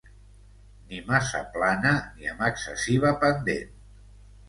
[0.87, 3.81] ni massa plana ni amb excessiva pendent